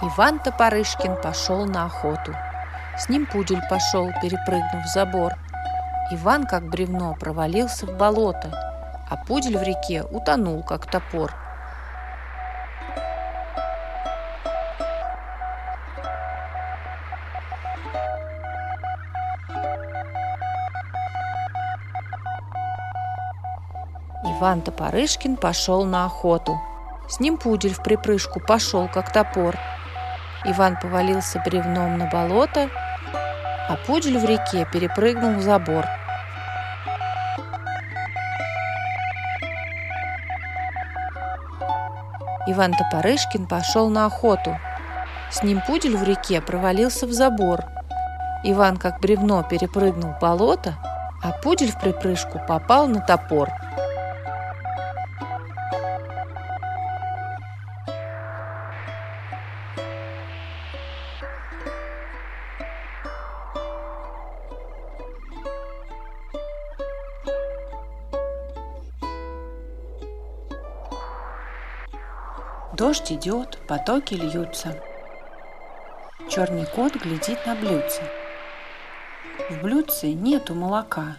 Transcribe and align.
Иван 0.00 0.38
Топорышкин 0.38 1.16
пошел 1.16 1.66
на 1.66 1.86
охоту. 1.86 2.32
С 2.96 3.08
ним 3.08 3.26
пудель 3.26 3.62
пошел, 3.68 4.12
перепрыгнув 4.22 4.86
забор. 4.86 5.32
Иван, 6.12 6.46
как 6.46 6.62
бревно, 6.70 7.16
провалился 7.18 7.84
в 7.84 7.96
болото, 7.96 8.52
а 9.10 9.16
пудель 9.16 9.58
в 9.58 9.62
реке 9.64 10.04
утонул, 10.04 10.62
как 10.62 10.86
топор. 10.86 11.34
Иван 24.22 24.60
Топорышкин 24.60 25.36
пошел 25.36 25.84
на 25.84 26.04
охоту. 26.04 26.60
С 27.08 27.18
ним 27.18 27.36
пудель 27.36 27.74
в 27.74 27.82
припрыжку 27.82 28.38
пошел, 28.38 28.86
как 28.86 29.12
топор. 29.12 29.56
Иван 30.44 30.76
повалился 30.76 31.42
бревном 31.44 31.98
на 31.98 32.06
болото, 32.06 32.70
а 33.68 33.76
пудель 33.86 34.18
в 34.18 34.24
реке 34.24 34.66
перепрыгнул 34.72 35.32
в 35.34 35.42
забор. 35.42 35.84
Иван 42.46 42.72
Топорышкин 42.74 43.46
пошел 43.46 43.90
на 43.90 44.06
охоту. 44.06 44.58
С 45.30 45.42
ним 45.42 45.60
пудель 45.66 45.96
в 45.96 46.02
реке 46.04 46.40
провалился 46.40 47.06
в 47.06 47.12
забор. 47.12 47.64
Иван, 48.44 48.76
как 48.78 49.00
бревно, 49.00 49.42
перепрыгнул 49.42 50.14
болото, 50.20 50.74
а 51.22 51.32
пудель 51.32 51.72
в 51.72 51.80
припрыжку 51.80 52.40
попал 52.46 52.86
на 52.86 53.00
топор– 53.00 53.50
Дождь 72.78 73.10
идет, 73.10 73.58
потоки 73.66 74.14
льются. 74.14 74.80
Черный 76.30 76.64
кот 76.64 76.94
глядит 76.94 77.44
на 77.44 77.56
блюдце. 77.56 78.00
В 79.50 79.62
блюдце 79.62 80.12
нету 80.12 80.54
молока. 80.54 81.16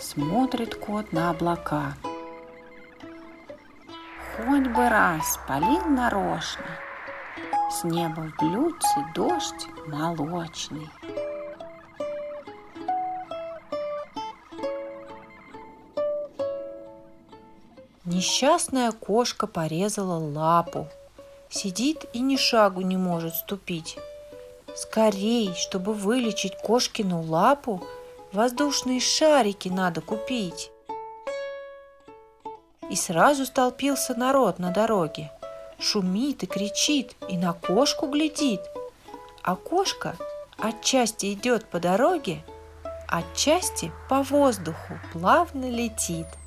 Смотрит 0.00 0.74
кот 0.74 1.12
на 1.12 1.30
облака. 1.30 1.94
Хоть 4.36 4.66
бы 4.66 4.88
раз 4.88 5.38
полил 5.46 5.84
нарочно, 5.84 6.66
С 7.70 7.84
неба 7.84 8.22
в 8.22 8.36
блюдце 8.36 9.06
дождь 9.14 9.68
молочный. 9.86 10.90
Несчастная 18.04 18.92
кошка 18.92 19.46
порезала 19.46 20.18
лапу. 20.18 20.88
Сидит 21.48 22.04
и 22.12 22.20
ни 22.20 22.36
шагу 22.36 22.82
не 22.82 22.98
может 22.98 23.34
ступить. 23.34 23.96
Скорей, 24.76 25.54
чтобы 25.54 25.94
вылечить 25.94 26.54
кошкину 26.58 27.22
лапу, 27.22 27.82
воздушные 28.30 29.00
шарики 29.00 29.70
надо 29.70 30.02
купить. 30.02 30.70
И 32.90 32.94
сразу 32.96 33.46
столпился 33.46 34.14
народ 34.14 34.58
на 34.58 34.70
дороге. 34.70 35.32
Шумит 35.78 36.42
и 36.42 36.46
кричит, 36.46 37.16
и 37.30 37.38
на 37.38 37.54
кошку 37.54 38.06
глядит. 38.06 38.60
А 39.42 39.56
кошка 39.56 40.14
отчасти 40.58 41.32
идет 41.32 41.64
по 41.70 41.80
дороге, 41.80 42.44
отчасти 43.08 43.90
по 44.10 44.22
воздуху 44.22 44.98
плавно 45.14 45.70
летит– 45.70 46.26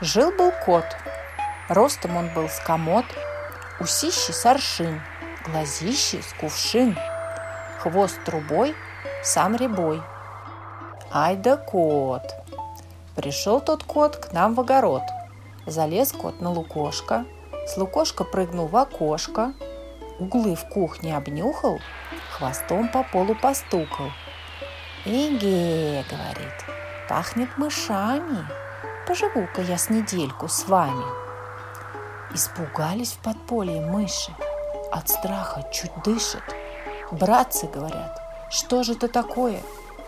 Жил-был 0.00 0.52
кот. 0.64 0.84
Ростом 1.68 2.16
он 2.16 2.28
был 2.34 2.48
с 2.48 2.58
комод, 2.58 3.04
усищи 3.78 4.32
с 4.32 4.44
аршин, 4.44 5.00
глазищи 5.46 6.20
с 6.20 6.32
кувшин, 6.32 6.98
хвост 7.78 8.18
трубой, 8.24 8.74
сам 9.22 9.54
ребой. 9.54 10.02
Ай 11.12 11.36
да 11.36 11.56
кот! 11.56 12.34
Пришел 13.14 13.60
тот 13.60 13.84
кот 13.84 14.16
к 14.16 14.32
нам 14.32 14.54
в 14.54 14.60
огород. 14.60 15.02
Залез 15.64 16.10
кот 16.10 16.40
на 16.40 16.50
лукошко, 16.50 17.24
с 17.68 17.76
лукошка 17.76 18.24
прыгнул 18.24 18.66
в 18.66 18.76
окошко, 18.76 19.54
углы 20.18 20.56
в 20.56 20.68
кухне 20.68 21.16
обнюхал, 21.16 21.78
хвостом 22.32 22.88
по 22.88 23.04
полу 23.04 23.36
постукал. 23.36 24.10
«Эге!»— 25.04 26.04
говорит,— 26.10 26.64
«пахнет 27.08 27.56
мышами!» 27.56 28.63
Поживу-ка 29.06 29.62
я 29.62 29.78
с 29.78 29.90
недельку 29.90 30.48
с 30.48 30.66
вами. 30.66 31.04
Испугались 32.32 33.12
в 33.12 33.18
подполье 33.18 33.80
мыши, 33.80 34.32
от 34.90 35.08
страха 35.08 35.64
чуть 35.72 35.92
дышат. 36.04 36.42
Братцы 37.10 37.66
говорят, 37.66 38.20
что 38.50 38.82
же 38.82 38.92
это 38.92 39.08
такое? 39.08 39.60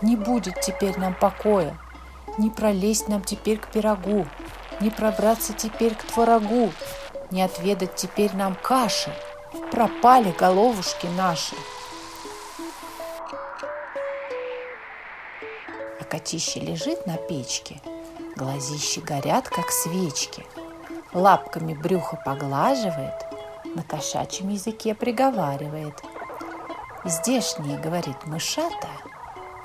Не 0.03 0.17
будет 0.17 0.61
теперь 0.61 0.99
нам 0.99 1.15
покоя, 1.15 1.79
не 2.39 2.51
пролезть 2.51 3.09
нам 3.09 3.23
теперь 3.23 3.59
к 3.59 3.69
пирогу, 3.69 4.27
не 4.81 4.91
пробраться 4.91 5.53
теперь 5.53 5.95
к 5.95 6.03
творогу, 6.05 6.73
не 7.31 7.43
отведать 7.43 7.95
теперь 7.95 8.35
нам 8.35 8.57
каши. 8.57 9.13
Пропали 9.71 10.33
головушки 10.39 11.07
наши. 11.17 11.55
А 16.01 16.05
котище 16.05 16.61
лежит 16.61 17.07
на 17.07 17.17
печке– 17.17 17.81
Глазищи 18.37 19.01
горят, 19.01 19.49
как 19.49 19.71
свечки. 19.71 20.45
Лапками 21.15 21.73
брюхо 21.73 22.21
поглаживает, 22.23 23.15
на 23.75 23.83
кошачьем 23.83 24.51
языке 24.51 24.95
приговаривает. 24.95 26.03
Здешние, 27.05 27.79
говорит 27.79 28.27
мышата, 28.27 28.89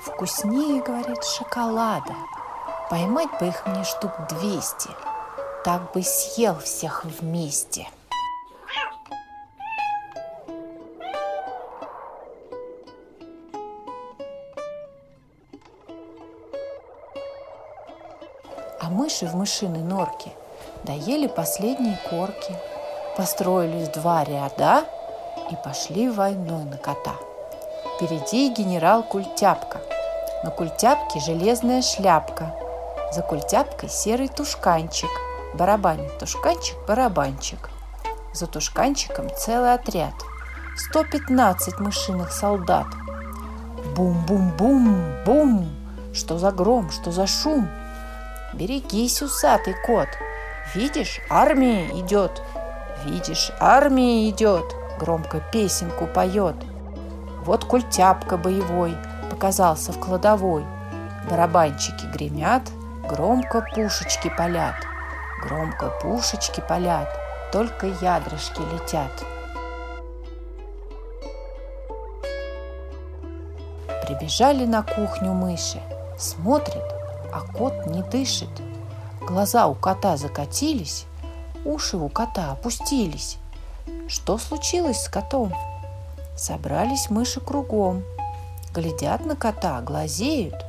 вкуснее, 0.00 0.82
говорит, 0.82 1.22
шоколада. 1.22 2.14
Поймать 2.88 3.38
бы 3.38 3.48
их 3.48 3.66
мне 3.66 3.84
штук 3.84 4.12
двести, 4.30 4.88
так 5.64 5.92
бы 5.92 6.02
съел 6.02 6.58
всех 6.58 7.04
вместе. 7.04 7.88
А 18.82 18.90
мыши 18.90 19.26
в 19.26 19.36
мышиной 19.36 19.82
норке 19.82 20.32
доели 20.82 21.28
последние 21.28 21.96
корки, 22.10 22.52
построились 23.16 23.88
два 23.90 24.24
ряда 24.24 24.82
и 25.52 25.56
пошли 25.64 26.10
войной 26.10 26.64
на 26.64 26.78
кота. 26.78 27.14
Впереди 27.94 28.52
генерал 28.52 29.04
Культяпка. 29.04 29.80
На 30.42 30.50
Культяпке 30.50 31.20
железная 31.20 31.80
шляпка. 31.80 32.56
За 33.12 33.22
Культяпкой 33.22 33.88
серый 33.88 34.26
тушканчик. 34.26 35.10
Барабанит 35.54 36.18
тушканчик, 36.18 36.76
барабанчик. 36.88 37.70
За 38.34 38.48
тушканчиком 38.48 39.28
целый 39.36 39.74
отряд. 39.74 40.14
115 40.76 41.78
мышиных 41.78 42.32
солдат. 42.32 42.88
Бум-бум-бум-бум! 43.94 45.70
Что 46.12 46.36
за 46.38 46.50
гром, 46.50 46.90
что 46.90 47.12
за 47.12 47.28
шум– 47.28 47.68
Берегись, 48.52 49.22
усатый 49.22 49.74
кот. 49.86 50.08
Видишь, 50.74 51.20
армия 51.30 51.88
идет. 51.98 52.42
Видишь, 53.04 53.50
армия 53.58 54.28
идет. 54.28 54.64
Громко 54.98 55.40
песенку 55.52 56.06
поет. 56.06 56.56
Вот 57.44 57.64
культяпка 57.64 58.36
боевой 58.36 58.96
показался 59.30 59.92
в 59.92 59.98
кладовой. 59.98 60.64
Барабанчики 61.30 62.04
гремят, 62.06 62.62
громко 63.08 63.66
пушечки 63.74 64.30
палят. 64.36 64.76
Громко 65.42 65.90
пушечки 66.00 66.62
палят, 66.68 67.08
только 67.50 67.86
ядрышки 67.86 68.60
летят. 68.72 69.10
Прибежали 74.06 74.66
на 74.66 74.82
кухню 74.82 75.32
мыши. 75.32 75.80
Смотрит, 76.18 77.01
а 77.32 77.40
кот 77.40 77.86
не 77.86 78.02
дышит. 78.02 78.50
Глаза 79.20 79.66
у 79.66 79.74
кота 79.74 80.16
закатились, 80.16 81.06
уши 81.64 81.96
у 81.96 82.08
кота 82.08 82.52
опустились. 82.52 83.38
Что 84.08 84.38
случилось 84.38 85.02
с 85.02 85.08
котом? 85.08 85.54
Собрались 86.36 87.08
мыши 87.08 87.40
кругом, 87.40 88.02
глядят 88.74 89.24
на 89.24 89.36
кота, 89.36 89.80
глазеют, 89.80 90.66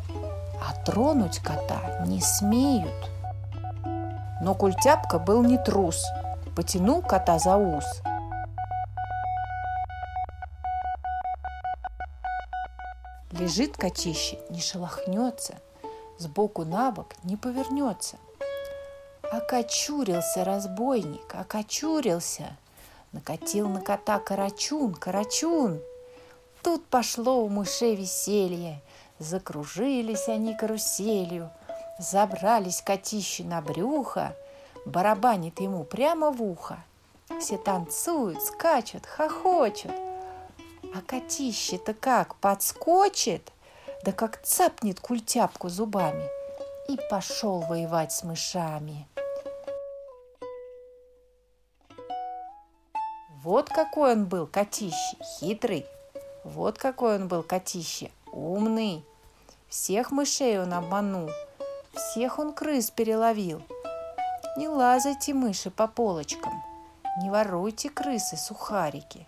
а 0.61 0.73
тронуть 0.85 1.39
кота 1.39 2.03
не 2.05 2.21
смеют. 2.21 3.09
Но 4.41 4.55
культяпка 4.55 5.19
был 5.19 5.43
не 5.43 5.57
трус, 5.57 6.03
потянул 6.55 7.01
кота 7.01 7.39
за 7.39 7.57
ус. 7.57 7.85
Лежит 13.31 13.77
котище, 13.77 14.37
не 14.49 14.61
шелохнется, 14.61 15.55
сбоку 16.23 16.65
на 16.65 16.91
бок 16.91 17.13
не 17.23 17.37
повернется. 17.37 18.17
Окочурился 19.31 20.43
разбойник, 20.43 21.35
окочурился. 21.35 22.57
Накатил 23.11 23.69
на 23.69 23.81
кота 23.81 24.19
карачун, 24.19 24.95
карачун. 24.95 25.79
Тут 26.63 26.85
пошло 26.85 27.43
у 27.43 27.49
мышей 27.49 27.95
веселье. 27.95 28.81
Закружились 29.19 30.27
они 30.27 30.55
каруселью, 30.55 31.51
Забрались 31.99 32.81
котищи 32.81 33.43
на 33.43 33.61
брюхо, 33.61 34.35
Барабанит 34.85 35.59
ему 35.59 35.83
прямо 35.83 36.31
в 36.31 36.41
ухо. 36.41 36.83
Все 37.39 37.57
танцуют, 37.57 38.41
скачут, 38.41 39.05
хохочут. 39.05 39.91
А 40.95 41.01
котище-то 41.07 41.93
как 41.93 42.35
подскочит, 42.35 43.52
да 44.03 44.11
как 44.11 44.41
цапнет 44.41 44.99
культяпку 44.99 45.69
зубами 45.69 46.27
и 46.89 46.97
пошел 47.09 47.61
воевать 47.61 48.11
с 48.11 48.23
мышами. 48.23 49.07
Вот 53.41 53.69
какой 53.69 54.13
он 54.13 54.25
был, 54.25 54.47
котище, 54.47 55.17
хитрый. 55.39 55.85
Вот 56.43 56.77
какой 56.77 57.15
он 57.15 57.27
был, 57.27 57.43
котище, 57.43 58.11
умный. 58.31 59.05
Всех 59.69 60.11
мышей 60.11 60.59
он 60.59 60.73
обманул, 60.73 61.29
всех 61.93 62.39
он 62.39 62.53
крыс 62.53 62.91
переловил. 62.91 63.61
Не 64.55 64.67
лазайте, 64.67 65.33
мыши, 65.33 65.71
по 65.71 65.87
полочкам, 65.87 66.63
не 67.21 67.29
воруйте 67.29 67.89
крысы 67.89 68.37
сухарики, 68.37 69.27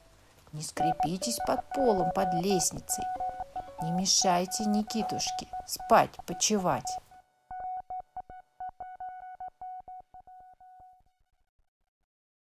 не 0.54 0.62
скрепитесь 0.62 1.40
под 1.48 1.68
полом, 1.74 2.12
под 2.12 2.34
лестницей, 2.36 3.04
не 3.82 3.92
мешайте 3.92 4.66
Никитушке 4.66 5.48
спать, 5.68 6.12
почевать. 6.26 6.98